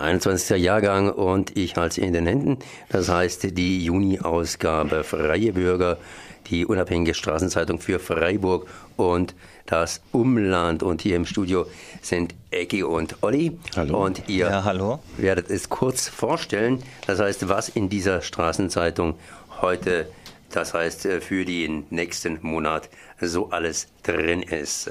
21. 0.00 0.58
Jahrgang 0.58 1.10
und 1.10 1.56
ich 1.56 1.76
halte 1.76 1.96
sie 1.96 2.00
in 2.00 2.12
den 2.12 2.26
Händen. 2.26 2.58
Das 2.88 3.08
heißt 3.08 3.56
die 3.56 3.84
Juni-Ausgabe 3.84 5.04
Freie 5.04 5.52
Bürger, 5.52 5.98
die 6.46 6.66
unabhängige 6.66 7.14
Straßenzeitung 7.14 7.80
für 7.80 7.98
Freiburg 7.98 8.66
und 8.96 9.34
das 9.66 10.00
Umland. 10.12 10.82
Und 10.82 11.02
hier 11.02 11.16
im 11.16 11.26
Studio 11.26 11.66
sind 12.02 12.34
Ecki 12.50 12.82
und 12.82 13.22
Olli. 13.22 13.58
Hallo. 13.76 14.04
Und 14.04 14.28
ihr 14.28 14.46
ja, 14.50 14.64
hallo. 14.64 15.00
werdet 15.16 15.50
es 15.50 15.68
kurz 15.68 16.08
vorstellen. 16.08 16.82
Das 17.06 17.20
heißt, 17.20 17.48
was 17.48 17.68
in 17.68 17.88
dieser 17.88 18.22
Straßenzeitung 18.22 19.14
heute, 19.60 20.08
das 20.50 20.74
heißt 20.74 21.06
für 21.20 21.44
den 21.44 21.84
nächsten 21.90 22.38
Monat, 22.42 22.88
so 23.20 23.50
alles 23.50 23.88
drin 24.02 24.42
ist. 24.42 24.90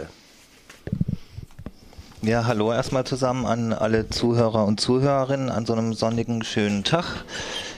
Ja, 2.22 2.46
hallo 2.46 2.74
erstmal 2.74 3.06
zusammen 3.06 3.46
an 3.46 3.72
alle 3.72 4.10
Zuhörer 4.10 4.66
und 4.66 4.82
Zuhörerinnen 4.82 5.50
an 5.50 5.66
so 5.66 5.72
einem 5.72 5.94
sonnigen, 5.94 6.44
schönen 6.44 6.84
Tag. 6.84 7.06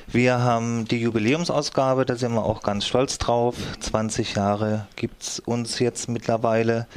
Wir 0.07 0.39
haben 0.39 0.85
die 0.85 0.99
Jubiläumsausgabe, 0.99 2.07
da 2.07 2.15
sind 2.15 2.33
wir 2.33 2.43
auch 2.43 2.63
ganz 2.63 2.87
stolz 2.87 3.19
drauf. 3.19 3.55
20 3.81 4.33
Jahre 4.33 4.87
gibt 4.95 5.21
es 5.21 5.39
uns 5.39 5.77
jetzt 5.77 6.09
mittlerweile. 6.09 6.87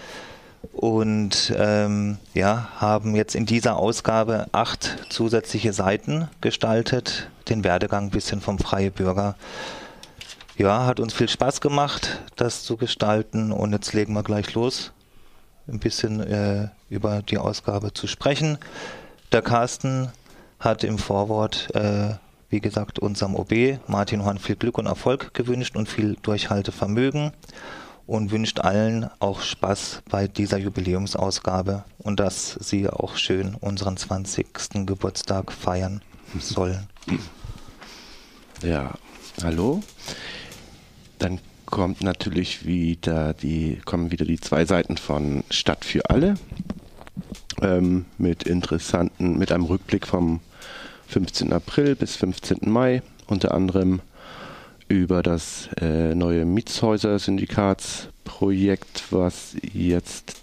Und 0.72 1.52
ähm, 1.59 2.16
ja, 2.33 2.70
haben 2.78 3.14
jetzt 3.14 3.34
in 3.34 3.45
dieser 3.45 3.77
Ausgabe 3.77 4.47
acht 4.52 5.05
zusätzliche 5.11 5.74
Seiten 5.74 6.30
gestaltet. 6.41 7.28
Den 7.50 7.62
Werdegang 7.62 8.05
ein 8.05 8.11
bisschen 8.11 8.41
vom 8.41 8.58
Freie 8.58 8.91
Bürger. 8.91 9.36
Ja, 10.56 10.86
hat 10.86 10.98
uns 10.98 11.12
viel 11.12 11.28
Spaß 11.28 11.61
gemacht, 11.61 12.22
das 12.36 12.62
zu 12.62 12.78
gestalten. 12.78 13.52
Und 13.52 13.72
jetzt 13.72 13.92
legen 13.92 14.14
wir 14.14 14.22
gleich 14.22 14.55
los 14.55 14.95
ein 15.68 15.78
bisschen 15.78 16.20
äh, 16.20 16.68
über 16.91 17.23
die 17.23 17.38
Ausgabe 17.38 17.92
zu 17.92 18.06
sprechen. 18.06 18.59
Der 19.32 19.42
Carsten 19.42 20.10
hat 20.60 20.84
im 20.84 20.98
Vorwort, 20.98 21.74
äh, 21.74 22.14
wie 22.50 22.60
gesagt, 22.60 22.98
unserem 22.98 23.34
OB 23.34 23.78
Martin 23.86 24.24
Horn 24.24 24.39
viel 24.39 24.56
Glück 24.56 24.78
und 24.78 24.86
Erfolg 24.86 25.34
gewünscht 25.34 25.77
und 25.77 25.89
viel 25.89 26.16
Durchhaltevermögen 26.22 27.33
und 28.06 28.30
wünscht 28.30 28.61
allen 28.61 29.11
auch 29.19 29.41
Spaß 29.41 30.02
bei 30.11 30.28
dieser 30.28 30.58
Jubiläumsausgabe 30.58 31.84
und 31.98 32.20
dass 32.20 32.52
sie 32.61 32.89
auch 32.89 33.17
schön 33.17 33.55
unseren 33.55 33.96
20. 33.96 34.86
Geburtstag 34.86 35.52
feiern 35.52 36.02
sollen. 36.39 36.86
Ja, 38.62 38.92
hallo. 39.42 39.83
Dann 41.19 41.41
kommt 41.75 42.03
natürlich 42.05 42.64
wieder 42.64 43.34
die, 43.34 43.80
kommen 43.84 44.12
wieder 44.12 44.25
die 44.25 44.39
zwei 44.39 44.64
Seiten 44.64 44.97
von 44.97 45.42
Stadt 45.50 45.84
für 45.84 46.08
alle. 46.08 46.34
Ähm, 47.61 48.05
mit 48.17 48.44
interessanten, 48.44 49.36
mit 49.39 49.50
einem 49.50 49.64
Rückblick 49.64 50.06
vom 50.06 50.39
15. 51.08 51.52
April 51.52 51.97
bis 51.97 52.14
15. 52.14 52.70
Mai, 52.70 53.02
unter 53.27 53.52
anderem 53.52 54.02
über 54.86 55.25
das 55.25 55.69
äh, 55.80 56.14
neue 56.14 56.45
Mietshäuser-Syndikatsprojekt, 56.45 59.11
was 59.11 59.56
jetzt 59.72 60.42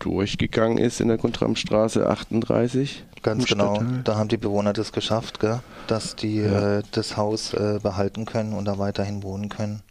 durchgegangen 0.00 0.78
ist 0.78 1.00
in 1.00 1.06
der 1.06 1.18
Guntramstraße 1.18 2.10
38. 2.10 3.04
Ganz 3.22 3.46
genau, 3.46 3.80
da 4.02 4.16
haben 4.16 4.28
die 4.28 4.36
Bewohner 4.36 4.72
das 4.72 4.90
geschafft, 4.90 5.38
gell? 5.38 5.60
dass 5.86 6.16
die 6.16 6.38
ja. 6.38 6.78
äh, 6.78 6.82
das 6.90 7.16
Haus 7.16 7.54
äh, 7.54 7.78
behalten 7.80 8.24
können 8.24 8.52
und 8.52 8.64
da 8.64 8.78
weiterhin 8.78 9.22
wohnen 9.22 9.48
können 9.48 9.83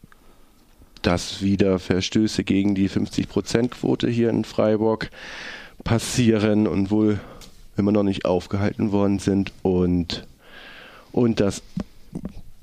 dass 1.03 1.41
wieder 1.41 1.79
Verstöße 1.79 2.43
gegen 2.43 2.75
die 2.75 2.89
50-Prozent-Quote 2.89 4.09
hier 4.09 4.29
in 4.29 4.45
Freiburg 4.45 5.09
passieren 5.83 6.67
und 6.67 6.91
wohl 6.91 7.19
immer 7.77 7.91
noch 7.91 8.03
nicht 8.03 8.25
aufgehalten 8.25 8.91
worden 8.91 9.19
sind 9.19 9.51
und, 9.61 10.27
und 11.11 11.39
dass 11.39 11.61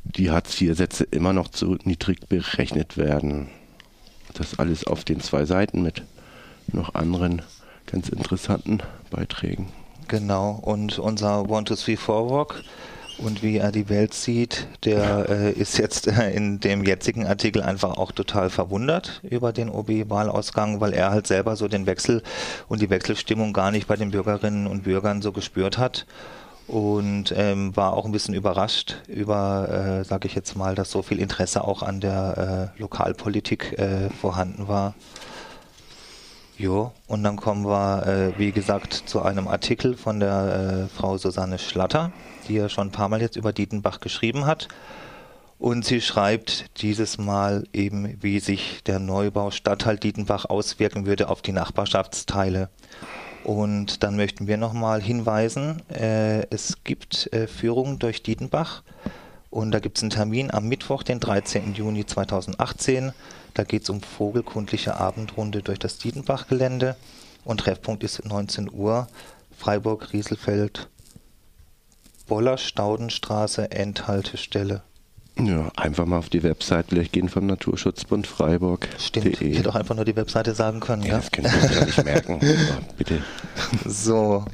die 0.05 0.31
Hartz-IV-Sätze 0.31 1.05
immer 1.11 1.33
noch 1.33 1.49
zu 1.49 1.77
niedrig 1.85 2.29
berechnet 2.29 2.97
werden. 2.97 3.49
Das 4.35 4.59
alles 4.59 4.87
auf 4.87 5.05
den 5.05 5.21
zwei 5.21 5.45
Seiten 5.45 5.83
mit 5.83 6.03
noch 6.73 6.95
anderen 6.95 7.43
ganz 7.87 8.09
interessanten 8.09 8.81
Beiträgen. 9.11 9.69
Genau, 10.09 10.53
und 10.63 10.99
unser 10.99 11.49
One, 11.49 11.65
Two, 11.65 11.77
Three, 11.77 11.97
Four 11.97 12.31
Walk 12.31 12.63
und 13.23 13.43
wie 13.43 13.59
er 13.59 13.73
die 13.73 13.89
Welt 13.89 14.15
sieht, 14.15 14.67
der 14.85 15.29
äh, 15.29 15.53
ist 15.53 15.79
jetzt 15.79 16.07
äh, 16.07 16.31
in 16.31 16.61
dem 16.61 16.85
jetzigen 16.85 17.27
Artikel 17.27 17.63
einfach 17.63 17.97
auch 17.97 18.13
total 18.13 18.51
verwundert 18.51 19.21
über 19.23 19.53
den 19.53 19.69
OB-Wahlausgang, 19.69 20.81
weil 20.81 20.93
er 20.93 21.11
halt 21.11 21.27
selber 21.27 21.57
so 21.57 21.69
den 21.69 21.87
Wechsel 21.87 22.23
und 22.69 22.81
die 22.81 22.91
Wechselstimmung 22.91 23.53
gar 23.53 23.71
nicht 23.71 23.87
bei 23.87 23.97
den 23.97 24.11
Bürgerinnen 24.11 24.67
und 24.67 24.85
Bürgern 24.85 25.23
so 25.23 25.33
gespürt 25.33 25.79
hat 25.79 26.07
und 26.67 27.35
ähm, 27.37 27.77
war 27.77 27.95
auch 27.95 28.05
ein 28.05 28.13
bisschen 28.13 28.35
überrascht 28.35 28.97
über, 29.09 30.01
äh, 30.01 30.05
sage 30.05 30.29
ich 30.29 30.35
jetzt 30.35 30.57
mal, 30.57 30.75
dass 30.75 30.91
so 30.91 31.03
viel 31.03 31.19
Interesse 31.19 31.65
auch 31.65 31.83
an 31.83 32.01
der 32.01 32.73
äh, 32.77 32.81
Lokalpolitik 32.81 33.79
äh, 33.79 34.09
vorhanden 34.11 34.69
war. 34.69 34.95
Jo, 36.57 36.93
und 37.07 37.25
dann 37.25 37.37
kommen 37.37 37.65
wir, 37.65 38.07
äh, 38.07 38.39
wie 38.39 38.53
gesagt, 38.53 38.93
zu 38.93 39.23
einem 39.23 39.49
Artikel 39.49 39.97
von 39.97 40.21
der 40.21 40.89
äh, 40.93 40.95
Frau 40.95 41.17
Susanne 41.17 41.59
Schlatter 41.59 42.13
die 42.51 42.57
ja 42.57 42.69
schon 42.69 42.89
ein 42.89 42.93
paar 42.93 43.09
Mal 43.09 43.23
jetzt 43.23 43.37
über 43.37 43.53
Dietenbach 43.53 44.01
geschrieben 44.01 44.45
hat. 44.45 44.69
Und 45.59 45.85
sie 45.85 46.01
schreibt 46.01 46.81
dieses 46.83 47.19
Mal 47.19 47.65
eben, 47.73 48.17
wie 48.23 48.41
sich 48.41 48.83
der 48.85 48.99
Neubau 48.99 49.51
Stadtteil 49.51 49.99
Dietenbach 49.99 50.47
auswirken 50.47 51.07
würde 51.07 51.29
auf 51.29 51.43
die 51.43 51.53
Nachbarschaftsteile. 51.53 52.71
Und 53.45 54.03
dann 54.03 54.17
möchten 54.17 54.47
wir 54.47 54.57
nochmal 54.57 55.03
hinweisen, 55.03 55.83
äh, 55.91 56.47
es 56.51 56.83
gibt 56.85 57.33
äh, 57.33 57.47
Führungen 57.47 57.99
durch 57.99 58.23
Dietenbach 58.23 58.83
und 59.49 59.73
da 59.73 59.81
gibt 59.81 59.99
es 59.99 60.03
einen 60.03 60.11
Termin 60.11 60.51
am 60.51 60.69
Mittwoch, 60.69 61.03
den 61.03 61.21
13. 61.21 61.75
Juni 61.75 62.05
2018. 62.05 63.13
Da 63.55 63.65
geht 63.65 63.83
es 63.83 63.91
um 63.91 64.01
vogelkundliche 64.01 64.97
Abendrunde 64.99 65.63
durch 65.63 65.79
das 65.79 65.99
Dietenbach-Gelände 65.99 66.97
und 67.45 67.61
Treffpunkt 67.61 68.05
ist 68.05 68.25
19 68.25 68.71
Uhr, 68.73 69.09
Freiburg, 69.57 70.13
Rieselfeld, 70.13 70.89
Boller-Staudenstraße 72.31 73.73
Endhaltestelle. 73.73 74.83
Ja, 75.37 75.73
einfach 75.77 76.07
mal 76.07 76.19
auf 76.19 76.29
die 76.29 76.45
Website 76.45 76.87
vielleicht 76.91 77.13
gehen 77.13 77.29
vom 77.29 77.47
Naturschutzbund 77.47 78.27
Freiburg. 78.29 78.89
Stimmt, 78.99 79.43
ich 79.43 79.59
hätte 79.59 79.69
auch 79.69 79.75
einfach 79.75 79.97
nur 79.97 80.05
die 80.05 80.15
Webseite 80.15 80.55
sagen 80.55 80.79
können. 80.79 81.03
Ja, 81.03 81.09
ja? 81.09 81.17
das 81.17 81.33
können 81.33 81.49
Sie 81.49 81.75
ja 81.75 81.85
nicht 81.85 82.05
merken. 82.05 82.41
bitte. 82.97 83.23
So. 83.85 84.45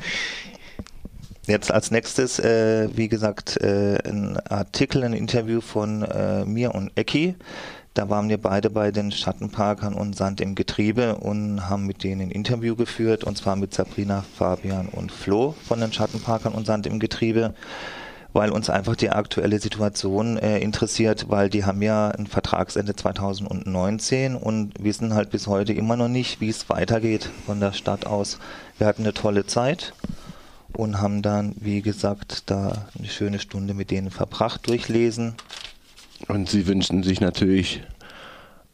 Jetzt 1.46 1.70
als 1.70 1.90
nächstes, 1.90 2.38
äh, 2.38 2.88
wie 2.96 3.08
gesagt, 3.08 3.58
äh, 3.58 3.98
ein 4.08 4.38
Artikel, 4.48 5.04
ein 5.04 5.12
Interview 5.12 5.60
von 5.60 6.02
äh, 6.02 6.46
mir 6.46 6.74
und 6.74 6.90
Ecki. 6.96 7.34
Da 7.96 8.10
waren 8.10 8.28
wir 8.28 8.36
beide 8.36 8.68
bei 8.68 8.90
den 8.90 9.10
Schattenparkern 9.10 9.94
und 9.94 10.14
Sand 10.14 10.42
im 10.42 10.54
Getriebe 10.54 11.14
und 11.16 11.66
haben 11.70 11.86
mit 11.86 12.04
denen 12.04 12.20
ein 12.20 12.30
Interview 12.30 12.76
geführt, 12.76 13.24
und 13.24 13.38
zwar 13.38 13.56
mit 13.56 13.72
Sabrina, 13.72 14.22
Fabian 14.36 14.88
und 14.88 15.10
Flo 15.10 15.54
von 15.66 15.80
den 15.80 15.94
Schattenparkern 15.94 16.52
und 16.52 16.66
Sand 16.66 16.86
im 16.86 16.98
Getriebe, 16.98 17.54
weil 18.34 18.50
uns 18.50 18.68
einfach 18.68 18.96
die 18.96 19.08
aktuelle 19.08 19.58
Situation 19.60 20.36
äh, 20.36 20.58
interessiert, 20.58 21.30
weil 21.30 21.48
die 21.48 21.64
haben 21.64 21.80
ja 21.80 22.08
ein 22.10 22.26
Vertragsende 22.26 22.94
2019 22.94 24.36
und 24.36 24.74
wissen 24.78 25.14
halt 25.14 25.30
bis 25.30 25.46
heute 25.46 25.72
immer 25.72 25.96
noch 25.96 26.08
nicht, 26.08 26.42
wie 26.42 26.50
es 26.50 26.68
weitergeht 26.68 27.30
von 27.46 27.60
der 27.60 27.72
Stadt 27.72 28.06
aus. 28.06 28.38
Wir 28.76 28.88
hatten 28.88 29.04
eine 29.04 29.14
tolle 29.14 29.46
Zeit 29.46 29.94
und 30.74 31.00
haben 31.00 31.22
dann, 31.22 31.54
wie 31.58 31.80
gesagt, 31.80 32.50
da 32.50 32.88
eine 32.98 33.08
schöne 33.08 33.38
Stunde 33.38 33.72
mit 33.72 33.90
denen 33.90 34.10
verbracht, 34.10 34.68
durchlesen 34.68 35.36
und 36.28 36.48
sie 36.48 36.66
wünschen 36.66 37.02
sich 37.02 37.20
natürlich 37.20 37.82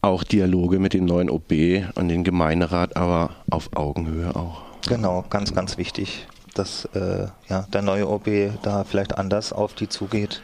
auch 0.00 0.24
Dialoge 0.24 0.78
mit 0.78 0.94
dem 0.94 1.04
neuen 1.04 1.30
OB 1.30 1.52
und 1.94 2.08
dem 2.08 2.24
Gemeinderat, 2.24 2.96
aber 2.96 3.30
auf 3.50 3.70
Augenhöhe 3.74 4.34
auch. 4.34 4.62
Genau, 4.88 5.24
ganz, 5.30 5.54
ganz 5.54 5.78
wichtig, 5.78 6.26
dass 6.54 6.86
äh, 6.94 7.28
ja, 7.48 7.66
der 7.72 7.82
neue 7.82 8.08
OB 8.08 8.28
da 8.62 8.84
vielleicht 8.84 9.16
anders 9.16 9.52
auf 9.52 9.74
die 9.74 9.88
zugeht. 9.88 10.42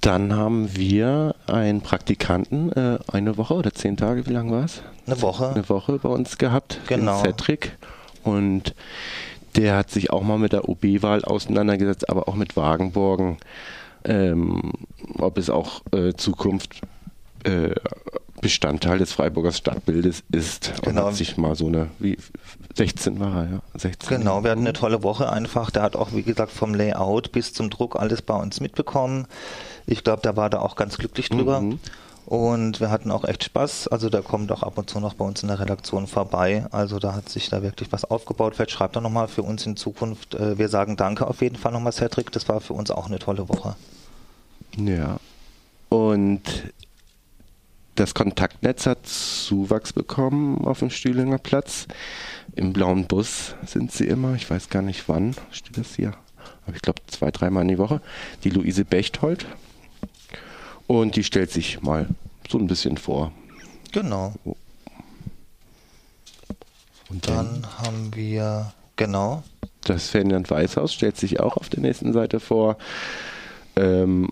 Dann 0.00 0.36
haben 0.36 0.76
wir 0.76 1.34
einen 1.48 1.80
Praktikanten, 1.80 2.70
äh, 2.72 2.98
eine 3.10 3.36
Woche 3.36 3.54
oder 3.54 3.72
zehn 3.72 3.96
Tage, 3.96 4.26
wie 4.26 4.32
lange 4.32 4.52
war 4.52 4.64
es? 4.64 4.82
Eine 5.06 5.20
Woche. 5.22 5.48
Eine 5.48 5.68
Woche 5.68 5.98
bei 5.98 6.08
uns 6.08 6.38
gehabt, 6.38 6.78
genau. 6.86 7.20
Cedric. 7.20 7.76
Und 8.22 8.76
der 9.56 9.76
hat 9.76 9.90
sich 9.90 10.10
auch 10.10 10.22
mal 10.22 10.38
mit 10.38 10.52
der 10.52 10.68
OB-Wahl 10.68 11.24
auseinandergesetzt, 11.24 12.08
aber 12.08 12.28
auch 12.28 12.36
mit 12.36 12.56
Wagenborgen 12.56 13.38
ähm, 14.04 14.72
ob 15.18 15.38
es 15.38 15.50
auch 15.50 15.82
äh, 15.92 16.14
Zukunft 16.14 16.80
äh, 17.44 17.74
Bestandteil 18.40 18.98
des 18.98 19.12
Freiburger 19.12 19.52
Stadtbildes 19.52 20.22
ist. 20.30 20.72
Genau. 20.82 21.02
Und 21.02 21.06
hat 21.08 21.14
sich 21.16 21.36
mal 21.36 21.54
so 21.54 21.66
eine, 21.66 21.88
wie 21.98 22.16
16 22.76 23.18
war 23.18 23.44
er, 23.44 23.50
ja. 23.50 23.60
16 23.74 24.18
genau, 24.18 24.44
wir 24.44 24.52
hatten 24.52 24.60
eine 24.60 24.72
tolle 24.72 25.02
Woche 25.02 25.30
einfach. 25.30 25.70
Der 25.70 25.82
hat 25.82 25.96
auch, 25.96 26.12
wie 26.12 26.22
gesagt, 26.22 26.52
vom 26.52 26.74
Layout 26.74 27.32
bis 27.32 27.52
zum 27.52 27.70
Druck 27.70 27.96
alles 27.96 28.22
bei 28.22 28.34
uns 28.34 28.60
mitbekommen. 28.60 29.26
Ich 29.86 30.04
glaube, 30.04 30.22
da 30.22 30.36
war 30.36 30.50
da 30.50 30.60
auch 30.60 30.76
ganz 30.76 30.98
glücklich 30.98 31.28
drüber. 31.28 31.60
Mhm. 31.60 31.80
Und 32.26 32.80
wir 32.80 32.90
hatten 32.90 33.10
auch 33.10 33.24
echt 33.24 33.44
Spaß. 33.44 33.88
Also 33.88 34.10
der 34.10 34.20
kommt 34.20 34.52
auch 34.52 34.62
ab 34.62 34.76
und 34.76 34.90
zu 34.90 35.00
noch 35.00 35.14
bei 35.14 35.24
uns 35.24 35.42
in 35.42 35.48
der 35.48 35.60
Redaktion 35.60 36.06
vorbei. 36.06 36.66
Also 36.70 36.98
da 36.98 37.14
hat 37.14 37.30
sich 37.30 37.48
da 37.48 37.62
wirklich 37.62 37.90
was 37.90 38.04
aufgebaut. 38.04 38.54
Vielleicht 38.54 38.72
schreibt 38.72 38.96
er 38.96 39.00
nochmal 39.00 39.28
für 39.28 39.42
uns 39.42 39.64
in 39.64 39.76
Zukunft. 39.76 40.34
Äh, 40.34 40.58
wir 40.58 40.68
sagen 40.68 40.96
danke 40.96 41.26
auf 41.26 41.40
jeden 41.40 41.56
Fall 41.56 41.72
nochmal, 41.72 41.92
Cedric. 41.92 42.30
Das 42.32 42.48
war 42.48 42.60
für 42.60 42.74
uns 42.74 42.90
auch 42.90 43.06
eine 43.06 43.18
tolle 43.18 43.48
Woche. 43.48 43.76
Ja. 44.78 45.18
Und 45.88 46.42
das 47.94 48.14
Kontaktnetz 48.14 48.86
hat 48.86 49.06
Zuwachs 49.06 49.92
bekommen 49.92 50.64
auf 50.64 50.78
dem 50.78 50.90
Stühlinger 50.90 51.38
Platz. 51.38 51.88
Im 52.54 52.72
blauen 52.72 53.06
Bus 53.06 53.56
sind 53.66 53.90
sie 53.90 54.06
immer. 54.06 54.34
Ich 54.34 54.48
weiß 54.48 54.68
gar 54.68 54.82
nicht 54.82 55.08
wann 55.08 55.34
steht 55.50 55.78
das 55.78 55.96
hier. 55.96 56.14
Aber 56.66 56.76
ich 56.76 56.82
glaube 56.82 57.02
zwei, 57.08 57.30
dreimal 57.30 57.62
in 57.62 57.68
die 57.68 57.78
Woche. 57.78 58.00
Die 58.44 58.50
Luise 58.50 58.84
Bechtold 58.84 59.46
und 60.86 61.16
die 61.16 61.24
stellt 61.24 61.50
sich 61.50 61.82
mal 61.82 62.06
so 62.48 62.58
ein 62.58 62.66
bisschen 62.66 62.96
vor. 62.98 63.32
Genau. 63.92 64.34
Und 67.08 67.26
dann, 67.26 67.62
dann 67.62 67.78
haben 67.78 68.14
wir, 68.14 68.72
genau. 68.96 69.42
Das 69.82 70.10
Ferdinand 70.10 70.50
Weißhaus 70.50 70.92
stellt 70.92 71.16
sich 71.16 71.40
auch 71.40 71.56
auf 71.56 71.68
der 71.68 71.80
nächsten 71.80 72.12
Seite 72.12 72.38
vor. 72.38 72.76
Ähm, 73.76 74.30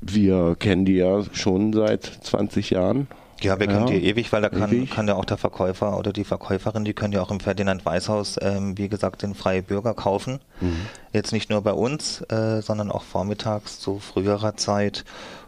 wir 0.00 0.56
kennen 0.58 0.84
die 0.84 0.96
ja 0.96 1.22
schon 1.32 1.72
seit 1.72 2.04
20 2.04 2.70
Jahren. 2.70 3.08
Ja, 3.42 3.58
wir 3.58 3.66
kennen 3.66 3.88
ja, 3.88 3.94
die 3.94 4.04
ewig, 4.04 4.32
weil 4.32 4.42
da 4.42 4.50
kann, 4.50 4.70
ewig. 4.70 4.90
kann 4.90 5.08
ja 5.08 5.14
auch 5.14 5.24
der 5.24 5.38
Verkäufer 5.38 5.96
oder 5.96 6.12
die 6.12 6.24
Verkäuferin, 6.24 6.84
die 6.84 6.92
können 6.92 7.14
ja 7.14 7.22
auch 7.22 7.30
im 7.30 7.40
Ferdinand 7.40 7.84
Weißhaus, 7.86 8.36
ähm, 8.42 8.76
wie 8.76 8.88
gesagt, 8.88 9.22
den 9.22 9.34
Freie 9.34 9.62
Bürger 9.62 9.94
kaufen. 9.94 10.40
Mhm. 10.60 10.86
Jetzt 11.12 11.32
nicht 11.32 11.48
nur 11.48 11.62
bei 11.62 11.72
uns, 11.72 12.20
äh, 12.30 12.60
sondern 12.60 12.90
auch 12.90 13.02
vormittags 13.02 13.80
zu 13.80 13.98
früherer 13.98 14.56
Zeit. 14.56 15.04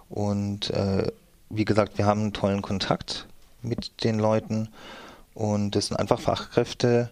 Und 0.08 0.70
äh, 0.70 1.06
wie 1.50 1.66
gesagt, 1.66 1.98
wir 1.98 2.06
haben 2.06 2.20
einen 2.20 2.32
tollen 2.32 2.62
Kontakt 2.62 3.26
mit 3.60 4.04
den 4.04 4.18
Leuten 4.18 4.68
und 5.34 5.76
das 5.76 5.86
sind 5.88 5.98
einfach 5.98 6.20
Fachkräfte, 6.20 7.10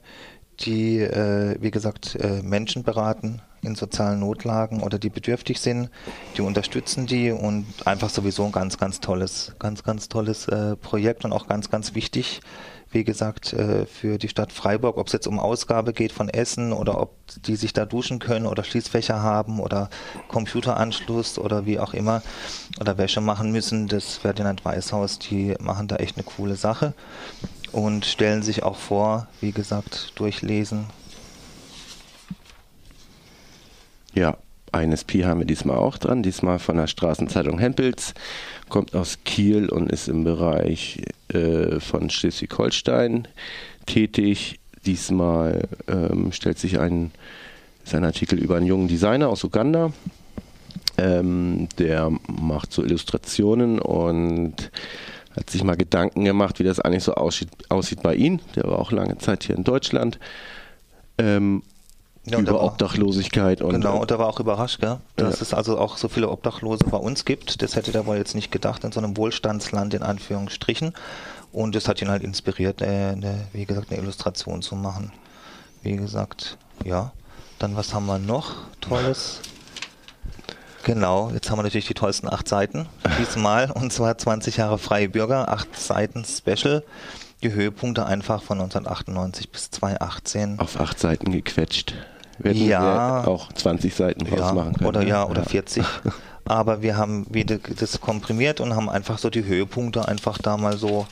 die, 0.60 0.98
äh, 0.98 1.56
wie 1.60 1.70
gesagt, 1.70 2.16
äh, 2.16 2.42
Menschen 2.42 2.82
beraten, 2.82 3.42
in 3.62 3.74
sozialen 3.74 4.20
Notlagen 4.20 4.82
oder 4.82 4.98
die 4.98 5.10
bedürftig 5.10 5.60
sind, 5.60 5.90
die 6.36 6.42
unterstützen 6.42 7.06
die 7.06 7.30
und 7.30 7.66
einfach 7.84 8.08
sowieso 8.08 8.44
ein 8.44 8.52
ganz, 8.52 8.78
ganz 8.78 9.00
tolles, 9.00 9.54
ganz, 9.58 9.82
ganz 9.82 10.08
tolles 10.08 10.48
äh, 10.48 10.76
Projekt 10.76 11.24
und 11.24 11.32
auch 11.32 11.46
ganz, 11.46 11.70
ganz 11.70 11.94
wichtig, 11.94 12.40
wie 12.92 13.04
gesagt, 13.04 13.52
äh, 13.52 13.86
für 13.86 14.18
die 14.18 14.28
Stadt 14.28 14.52
Freiburg, 14.52 14.96
ob 14.96 15.06
es 15.06 15.12
jetzt 15.12 15.28
um 15.28 15.38
Ausgabe 15.38 15.92
geht 15.92 16.10
von 16.10 16.28
Essen 16.28 16.72
oder 16.72 17.00
ob 17.00 17.14
die 17.44 17.54
sich 17.54 17.72
da 17.72 17.84
duschen 17.84 18.18
können 18.18 18.46
oder 18.46 18.64
Schließfächer 18.64 19.22
haben 19.22 19.60
oder 19.60 19.90
Computeranschluss 20.28 21.38
oder 21.38 21.66
wie 21.66 21.78
auch 21.78 21.94
immer 21.94 22.22
oder 22.80 22.98
Wäsche 22.98 23.20
machen 23.20 23.52
müssen, 23.52 23.86
das 23.86 24.16
Ferdinand 24.16 24.64
Weißhaus, 24.64 25.18
die 25.18 25.54
machen 25.60 25.86
da 25.86 25.96
echt 25.96 26.16
eine 26.16 26.24
coole 26.24 26.56
Sache 26.56 26.94
und 27.72 28.04
stellen 28.04 28.42
sich 28.42 28.62
auch 28.62 28.76
vor, 28.76 29.28
wie 29.40 29.52
gesagt, 29.52 30.12
durchlesen, 30.16 30.86
Ja, 34.14 34.36
ein 34.72 34.92
SP 34.92 35.24
haben 35.24 35.40
wir 35.40 35.46
diesmal 35.46 35.76
auch 35.76 35.98
dran, 35.98 36.22
diesmal 36.22 36.58
von 36.58 36.76
der 36.76 36.86
Straßenzeitung 36.86 37.58
Hempels, 37.58 38.14
kommt 38.68 38.94
aus 38.94 39.18
Kiel 39.24 39.68
und 39.68 39.90
ist 39.90 40.08
im 40.08 40.24
Bereich 40.24 41.02
äh, 41.28 41.80
von 41.80 42.10
Schleswig-Holstein 42.10 43.28
tätig. 43.86 44.58
Diesmal 44.86 45.68
ähm, 45.86 46.32
stellt 46.32 46.58
sich 46.58 46.78
ein, 46.78 47.12
sein 47.84 48.04
Artikel 48.04 48.38
über 48.38 48.56
einen 48.56 48.66
jungen 48.66 48.88
Designer 48.88 49.28
aus 49.28 49.44
Uganda. 49.44 49.92
Ähm, 50.98 51.68
der 51.78 52.10
macht 52.26 52.72
so 52.72 52.82
Illustrationen 52.82 53.78
und 53.78 54.70
hat 55.36 55.50
sich 55.50 55.62
mal 55.62 55.76
Gedanken 55.76 56.24
gemacht, 56.24 56.58
wie 56.58 56.64
das 56.64 56.80
eigentlich 56.80 57.04
so 57.04 57.14
aussieht, 57.14 57.50
aussieht 57.68 58.02
bei 58.02 58.14
ihm. 58.14 58.40
Der 58.56 58.64
war 58.64 58.78
auch 58.78 58.92
lange 58.92 59.18
Zeit 59.18 59.44
hier 59.44 59.56
in 59.56 59.64
Deutschland. 59.64 60.18
Ähm, 61.18 61.62
ja, 62.26 62.38
über 62.38 62.54
war, 62.54 62.62
Obdachlosigkeit. 62.64 63.62
Und 63.62 63.72
genau, 63.72 64.00
und 64.00 64.10
da 64.10 64.18
war 64.18 64.28
auch 64.28 64.40
überrascht, 64.40 64.80
gell? 64.80 64.98
dass 65.16 65.36
ja. 65.36 65.42
es 65.42 65.54
also 65.54 65.78
auch 65.78 65.96
so 65.96 66.08
viele 66.08 66.28
Obdachlose 66.28 66.84
bei 66.84 66.98
uns 66.98 67.24
gibt. 67.24 67.62
Das 67.62 67.76
hätte 67.76 67.94
er 67.94 68.06
wohl 68.06 68.16
jetzt 68.16 68.34
nicht 68.34 68.52
gedacht, 68.52 68.84
in 68.84 68.92
so 68.92 69.00
einem 69.00 69.16
Wohlstandsland 69.16 69.94
in 69.94 70.02
Anführungsstrichen. 70.02 70.92
Und 71.52 71.74
das 71.74 71.88
hat 71.88 72.00
ihn 72.02 72.08
halt 72.08 72.22
inspiriert, 72.22 72.82
äh, 72.82 72.84
eine, 72.84 73.46
wie 73.52 73.64
gesagt, 73.64 73.90
eine 73.90 74.00
Illustration 74.00 74.62
zu 74.62 74.76
machen. 74.76 75.12
Wie 75.82 75.96
gesagt, 75.96 76.58
ja. 76.84 77.12
Dann 77.58 77.76
was 77.76 77.92
haben 77.92 78.06
wir 78.06 78.18
noch 78.18 78.54
Tolles? 78.80 79.40
Genau, 80.82 81.30
jetzt 81.32 81.50
haben 81.50 81.58
wir 81.58 81.62
natürlich 81.62 81.86
die 81.86 81.94
tollsten 81.94 82.28
acht 82.28 82.48
Seiten 82.48 82.86
diesmal 83.18 83.70
und 83.70 83.92
zwar 83.92 84.16
20 84.16 84.56
Jahre 84.56 84.78
freie 84.78 85.08
Bürger, 85.08 85.48
acht 85.50 85.78
Seiten 85.78 86.24
Special 86.24 86.82
die 87.42 87.52
Höhepunkte 87.52 88.06
einfach 88.06 88.42
von 88.42 88.60
1998 88.60 89.50
bis 89.50 89.70
2018. 89.70 90.58
Auf 90.58 90.78
acht 90.78 90.98
Seiten 90.98 91.32
gequetscht. 91.32 91.94
Wir 92.38 92.52
hätten 92.52 92.66
ja, 92.66 93.26
auch 93.26 93.52
20 93.52 93.94
Seiten 93.94 94.26
ja, 94.26 94.52
machen 94.52 94.74
können. 94.74 94.88
Oder 94.88 95.02
ja, 95.02 95.26
oder 95.26 95.42
ja. 95.42 95.48
40. 95.48 95.84
Aber 96.44 96.82
wir 96.82 96.96
haben 96.96 97.26
wieder 97.30 97.58
das 97.58 98.00
komprimiert 98.00 98.60
und 98.60 98.74
haben 98.74 98.88
einfach 98.88 99.18
so 99.18 99.30
die 99.30 99.44
Höhepunkte 99.44 100.08
einfach 100.08 100.38
da 100.38 100.56
mal 100.56 100.76
so 100.76 101.06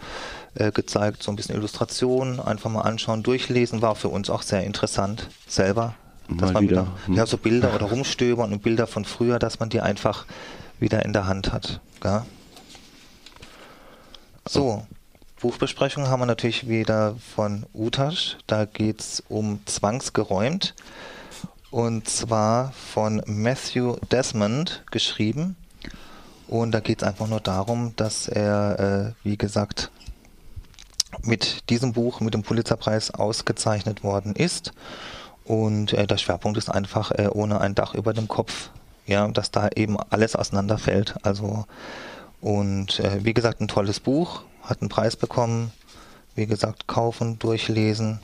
äh, 0.54 0.72
gezeigt, 0.72 1.22
so 1.22 1.30
ein 1.30 1.36
bisschen 1.36 1.54
Illustrationen, 1.54 2.40
einfach 2.40 2.70
mal 2.70 2.80
anschauen, 2.80 3.22
durchlesen, 3.22 3.82
war 3.82 3.94
für 3.94 4.08
uns 4.08 4.30
auch 4.30 4.42
sehr 4.42 4.64
interessant 4.64 5.28
selber. 5.46 5.94
Dass 6.28 6.52
mal 6.52 6.52
man 6.52 6.62
wieder, 6.62 6.86
wieder 7.06 7.16
ja, 7.16 7.26
so 7.26 7.38
Bilder 7.38 7.74
oder 7.74 7.86
rumstöbern 7.86 8.52
und 8.52 8.62
Bilder 8.62 8.86
von 8.86 9.04
früher, 9.04 9.38
dass 9.38 9.60
man 9.60 9.70
die 9.70 9.80
einfach 9.80 10.26
wieder 10.78 11.04
in 11.04 11.12
der 11.12 11.26
Hand 11.26 11.52
hat. 11.52 11.80
Gell? 12.00 12.22
So. 14.46 14.86
Buchbesprechung 15.40 16.08
haben 16.08 16.20
wir 16.20 16.26
natürlich 16.26 16.68
wieder 16.68 17.14
von 17.34 17.64
Utasch. 17.72 18.38
Da 18.48 18.64
geht 18.64 19.00
es 19.00 19.22
um 19.28 19.60
Zwangsgeräumt. 19.66 20.74
Und 21.70 22.08
zwar 22.08 22.72
von 22.72 23.22
Matthew 23.26 23.98
Desmond 24.10 24.82
geschrieben. 24.90 25.54
Und 26.48 26.72
da 26.72 26.80
geht 26.80 27.02
es 27.02 27.08
einfach 27.08 27.28
nur 27.28 27.40
darum, 27.40 27.92
dass 27.94 28.26
er, 28.26 29.14
äh, 29.14 29.26
wie 29.26 29.36
gesagt, 29.36 29.90
mit 31.22 31.70
diesem 31.70 31.92
Buch, 31.92 32.20
mit 32.20 32.34
dem 32.34 32.42
Pulitzerpreis 32.42 33.12
ausgezeichnet 33.12 34.02
worden 34.02 34.34
ist. 34.34 34.72
Und 35.48 35.94
äh, 35.94 36.06
der 36.06 36.18
Schwerpunkt 36.18 36.58
ist 36.58 36.68
einfach 36.68 37.10
äh, 37.10 37.28
ohne 37.32 37.60
ein 37.60 37.74
Dach 37.74 37.94
über 37.94 38.12
dem 38.12 38.28
Kopf. 38.28 38.68
Ja, 39.06 39.26
dass 39.28 39.50
da 39.50 39.70
eben 39.74 39.96
alles 40.10 40.36
auseinanderfällt. 40.36 41.14
Also, 41.22 41.64
und 42.42 43.00
äh, 43.00 43.24
wie 43.24 43.32
gesagt, 43.32 43.62
ein 43.62 43.68
tolles 43.68 43.98
Buch 43.98 44.42
hat 44.62 44.82
einen 44.82 44.90
Preis 44.90 45.16
bekommen. 45.16 45.72
Wie 46.34 46.46
gesagt, 46.46 46.86
kaufen, 46.86 47.38
durchlesen. 47.38 48.20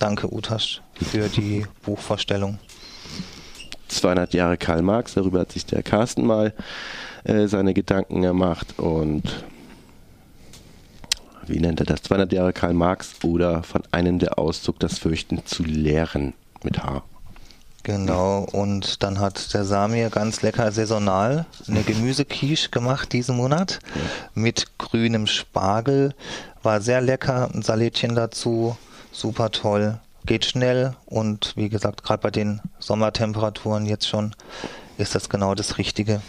Danke, 0.00 0.34
Utasch, 0.34 0.82
für 1.00 1.28
die 1.28 1.66
Buchvorstellung. 1.84 2.58
200 3.86 4.34
Jahre 4.34 4.56
Karl 4.56 4.82
Marx, 4.82 5.14
darüber 5.14 5.40
hat 5.40 5.52
sich 5.52 5.66
der 5.66 5.84
Carsten 5.84 6.26
mal 6.26 6.52
äh, 7.22 7.46
seine 7.46 7.74
Gedanken 7.74 8.22
gemacht 8.22 8.74
und 8.76 9.44
wie 11.46 11.60
nennt 11.60 11.80
er 11.80 11.86
das? 11.86 12.02
200 12.02 12.32
Jahre 12.32 12.52
Karl 12.52 12.74
Marx 12.74 13.14
oder 13.22 13.62
von 13.62 13.82
einem 13.90 14.18
der 14.18 14.38
Auszug 14.38 14.78
das 14.80 14.98
Fürchten 14.98 15.44
zu 15.46 15.62
lehren 15.62 16.34
mit 16.62 16.82
H. 16.82 17.02
Genau, 17.84 18.46
und 18.50 19.02
dann 19.02 19.20
hat 19.20 19.52
der 19.52 19.66
Samir 19.66 20.08
ganz 20.08 20.40
lecker 20.40 20.72
saisonal 20.72 21.44
eine 21.68 21.82
Gemüsequiche 21.86 22.70
gemacht 22.70 23.12
diesen 23.12 23.36
Monat 23.36 23.78
mit 24.34 24.78
grünem 24.78 25.26
Spargel. 25.26 26.14
War 26.62 26.80
sehr 26.80 27.02
lecker, 27.02 27.50
ein 27.52 27.60
Salätchen 27.60 28.14
dazu, 28.14 28.78
super 29.12 29.50
toll, 29.50 29.98
geht 30.24 30.46
schnell 30.46 30.96
und 31.04 31.52
wie 31.56 31.68
gesagt, 31.68 32.02
gerade 32.02 32.22
bei 32.22 32.30
den 32.30 32.62
Sommertemperaturen 32.78 33.84
jetzt 33.84 34.08
schon 34.08 34.34
ist 34.96 35.14
das 35.14 35.28
genau 35.28 35.54
das 35.54 35.76
Richtige. 35.76 36.22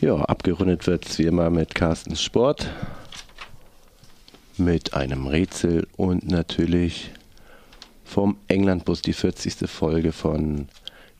Ja, 0.00 0.14
abgerundet 0.16 0.86
wird 0.86 1.06
es 1.06 1.18
wie 1.18 1.24
immer 1.24 1.50
mit 1.50 1.74
Carstens 1.74 2.22
Sport, 2.22 2.68
mit 4.58 4.94
einem 4.94 5.26
Rätsel 5.26 5.86
und 5.96 6.28
natürlich 6.28 7.10
vom 8.04 8.38
Englandbus, 8.48 9.02
die 9.02 9.12
40. 9.12 9.68
Folge 9.68 10.12
von 10.12 10.68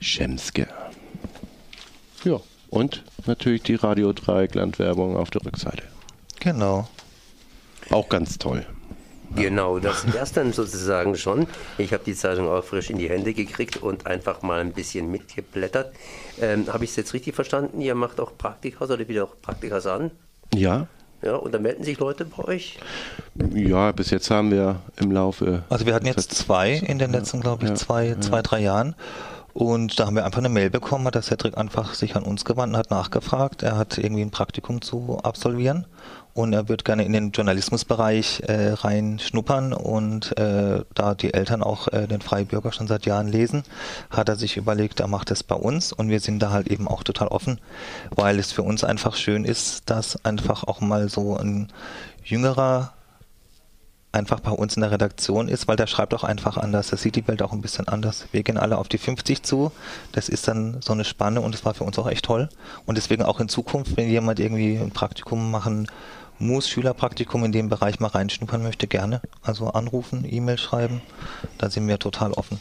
Schemske. 0.00 0.68
Ja, 2.24 2.40
und 2.70 3.04
natürlich 3.26 3.62
die 3.62 3.74
Radio 3.74 4.12
Dreieckland-Werbung 4.12 5.16
auf 5.16 5.30
der 5.30 5.44
Rückseite. 5.44 5.82
Genau. 6.40 6.88
Auch 7.90 8.08
ganz 8.08 8.38
toll. 8.38 8.66
Genau, 9.34 9.78
das 9.78 10.06
wäre 10.12 10.24
es 10.24 10.32
dann 10.32 10.52
sozusagen 10.52 11.16
schon. 11.16 11.46
Ich 11.78 11.92
habe 11.92 12.04
die 12.04 12.14
Zeitung 12.14 12.48
auch 12.48 12.64
frisch 12.64 12.90
in 12.90 12.98
die 12.98 13.08
Hände 13.08 13.34
gekriegt 13.34 13.76
und 13.78 14.06
einfach 14.06 14.42
mal 14.42 14.60
ein 14.60 14.72
bisschen 14.72 15.10
mitgeblättert. 15.10 15.94
Ähm, 16.40 16.72
habe 16.72 16.84
ich 16.84 16.90
es 16.90 16.96
jetzt 16.96 17.12
richtig 17.12 17.34
verstanden? 17.34 17.80
Ihr 17.80 17.94
macht 17.94 18.20
auch 18.20 18.38
Praktikas 18.38 18.90
oder 18.90 19.06
wieder 19.08 19.24
auch 19.24 19.34
Praktikas 19.42 19.86
an? 19.86 20.10
Ja, 20.54 20.86
ja, 21.22 21.36
und 21.36 21.52
da 21.54 21.58
melden 21.58 21.84
sich 21.84 21.98
Leute 21.98 22.24
bei 22.24 22.44
euch? 22.44 22.78
Ja, 23.54 23.92
bis 23.92 24.10
jetzt 24.10 24.30
haben 24.30 24.50
wir 24.50 24.80
im 24.96 25.10
Laufe. 25.10 25.62
Also 25.68 25.86
wir 25.86 25.94
hatten 25.94 26.06
jetzt 26.06 26.32
zwei 26.32 26.74
in 26.74 26.98
den 26.98 27.12
letzten, 27.12 27.40
glaube 27.40 27.64
ich, 27.64 27.70
ja, 27.70 27.74
zwei, 27.74 28.08
ja. 28.08 28.20
zwei, 28.20 28.42
drei 28.42 28.60
Jahren. 28.60 28.94
Und 29.56 29.98
da 29.98 30.04
haben 30.04 30.16
wir 30.16 30.26
einfach 30.26 30.40
eine 30.40 30.50
Mail 30.50 30.68
bekommen, 30.68 31.10
der 31.10 31.22
Cedric 31.22 31.56
einfach 31.56 31.94
sich 31.94 32.14
an 32.14 32.24
uns 32.24 32.44
gewandt 32.44 32.74
und 32.74 32.78
hat 32.78 32.90
nachgefragt. 32.90 33.62
Er 33.62 33.78
hat 33.78 33.96
irgendwie 33.96 34.20
ein 34.20 34.30
Praktikum 34.30 34.82
zu 34.82 35.18
absolvieren 35.22 35.86
und 36.34 36.52
er 36.52 36.68
wird 36.68 36.84
gerne 36.84 37.06
in 37.06 37.14
den 37.14 37.30
Journalismusbereich 37.30 38.42
äh, 38.48 38.72
reinschnuppern 38.72 39.72
und 39.72 40.36
äh, 40.36 40.84
da 40.92 41.14
die 41.14 41.32
Eltern 41.32 41.62
auch 41.62 41.88
äh, 41.88 42.06
den 42.06 42.20
Freibürger 42.20 42.70
schon 42.70 42.86
seit 42.86 43.06
Jahren 43.06 43.28
lesen, 43.28 43.62
hat 44.10 44.28
er 44.28 44.36
sich 44.36 44.58
überlegt, 44.58 45.00
er 45.00 45.08
macht 45.08 45.30
es 45.30 45.42
bei 45.42 45.56
uns 45.56 45.90
und 45.90 46.10
wir 46.10 46.20
sind 46.20 46.40
da 46.40 46.50
halt 46.50 46.68
eben 46.68 46.86
auch 46.86 47.02
total 47.02 47.28
offen, 47.28 47.58
weil 48.14 48.38
es 48.38 48.52
für 48.52 48.62
uns 48.62 48.84
einfach 48.84 49.16
schön 49.16 49.46
ist, 49.46 49.88
dass 49.88 50.22
einfach 50.22 50.64
auch 50.64 50.82
mal 50.82 51.08
so 51.08 51.34
ein 51.34 51.72
jüngerer 52.22 52.92
einfach 54.16 54.40
bei 54.40 54.50
uns 54.50 54.76
in 54.76 54.82
der 54.82 54.90
Redaktion 54.90 55.48
ist, 55.48 55.68
weil 55.68 55.76
der 55.76 55.86
schreibt 55.86 56.14
auch 56.14 56.24
einfach 56.24 56.56
anders. 56.56 56.88
Das 56.88 57.02
sieht 57.02 57.14
die 57.14 57.28
Welt 57.28 57.42
auch 57.42 57.52
ein 57.52 57.60
bisschen 57.60 57.86
anders. 57.86 58.26
Wir 58.32 58.42
gehen 58.42 58.58
alle 58.58 58.78
auf 58.78 58.88
die 58.88 58.98
50 58.98 59.42
zu. 59.42 59.70
Das 60.12 60.28
ist 60.28 60.48
dann 60.48 60.80
so 60.80 60.92
eine 60.92 61.04
Spanne 61.04 61.40
und 61.40 61.54
das 61.54 61.64
war 61.64 61.74
für 61.74 61.84
uns 61.84 61.98
auch 61.98 62.08
echt 62.08 62.24
toll. 62.24 62.48
Und 62.86 62.96
deswegen 62.96 63.22
auch 63.22 63.38
in 63.38 63.48
Zukunft, 63.48 63.96
wenn 63.96 64.08
jemand 64.08 64.40
irgendwie 64.40 64.76
ein 64.76 64.90
Praktikum 64.90 65.50
machen 65.50 65.86
muss, 66.38 66.68
Schülerpraktikum 66.68 67.44
in 67.44 67.52
dem 67.52 67.68
Bereich 67.68 68.00
mal 68.00 68.08
reinschnuppern 68.08 68.62
möchte, 68.62 68.86
gerne. 68.86 69.20
Also 69.42 69.68
anrufen, 69.68 70.26
E-Mail 70.28 70.58
schreiben. 70.58 71.02
Da 71.58 71.70
sind 71.70 71.86
wir 71.86 71.98
total 71.98 72.32
offen. 72.32 72.58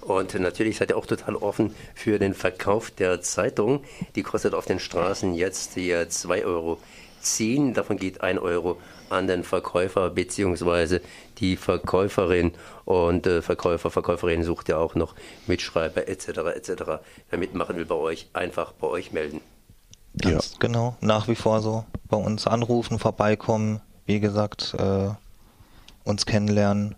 Und 0.00 0.34
natürlich 0.34 0.78
seid 0.78 0.90
ihr 0.90 0.96
auch 0.96 1.06
total 1.06 1.36
offen 1.36 1.74
für 1.94 2.18
den 2.18 2.34
Verkauf 2.34 2.90
der 2.90 3.22
Zeitung. 3.22 3.84
Die 4.16 4.24
kostet 4.24 4.52
auf 4.52 4.66
den 4.66 4.80
Straßen 4.80 5.32
jetzt 5.34 5.74
hier 5.74 6.08
2 6.08 6.44
Euro. 6.44 6.78
10, 7.22 7.74
davon 7.74 7.96
geht 7.96 8.20
1 8.20 8.40
Euro 8.40 8.78
an 9.10 9.26
den 9.26 9.44
Verkäufer 9.44 10.10
bzw. 10.10 11.00
die 11.38 11.56
Verkäuferin 11.56 12.52
und 12.84 13.26
äh, 13.26 13.42
Verkäufer, 13.42 13.90
Verkäuferin 13.90 14.42
sucht 14.42 14.68
ja 14.68 14.78
auch 14.78 14.94
noch 14.94 15.14
Mitschreiber 15.46 16.08
etc. 16.08 16.28
etc. 16.54 16.82
Wer 17.30 17.38
mitmachen 17.38 17.76
will 17.76 17.84
bei 17.84 17.94
euch, 17.94 18.28
einfach 18.32 18.72
bei 18.72 18.86
euch 18.86 19.12
melden. 19.12 19.40
Ganz 20.20 20.52
ja. 20.52 20.58
genau, 20.58 20.96
nach 21.00 21.28
wie 21.28 21.34
vor 21.34 21.60
so. 21.60 21.84
Bei 22.08 22.16
uns 22.16 22.46
anrufen, 22.46 22.98
vorbeikommen, 22.98 23.80
wie 24.04 24.20
gesagt, 24.20 24.74
äh, 24.78 25.10
uns 26.04 26.26
kennenlernen. 26.26 26.94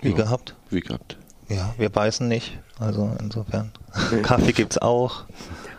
Wie 0.00 0.10
ja, 0.10 0.14
gehabt? 0.16 0.54
Wie 0.70 0.80
gehabt. 0.80 1.18
Ja, 1.48 1.74
wir 1.78 1.90
beißen 1.90 2.26
nicht, 2.26 2.58
also 2.78 3.14
insofern. 3.20 3.72
Kaffee 4.22 4.52
gibt's 4.52 4.78
auch 4.78 5.24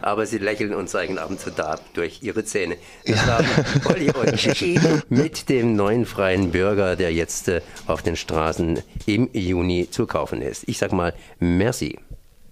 aber 0.01 0.25
sie 0.25 0.37
lächeln 0.37 0.73
und 0.73 0.89
zeigen 0.89 1.17
ab 1.17 1.29
und 1.29 1.39
zu 1.39 1.51
da 1.51 1.79
durch 1.93 2.19
ihre 2.21 2.43
Zähne. 2.43 2.77
Das 3.05 3.15
ja. 3.15 3.37
haben 3.37 3.47
Olli 3.85 4.11
und 4.11 5.09
mit 5.09 5.49
dem 5.49 5.75
neuen 5.75 6.05
freien 6.05 6.51
Bürger, 6.51 6.95
der 6.95 7.13
jetzt 7.13 7.47
äh, 7.47 7.61
auf 7.85 8.01
den 8.01 8.15
Straßen 8.15 8.81
im 9.05 9.29
Juni 9.33 9.89
zu 9.89 10.05
kaufen 10.07 10.41
ist. 10.41 10.67
Ich 10.67 10.77
sag 10.77 10.91
mal, 10.91 11.13
merci. 11.39 11.97